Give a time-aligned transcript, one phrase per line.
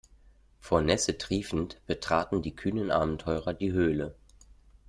[0.59, 4.15] Vor Nässe triefend betraten die kühnen Abenteurer die Höhle.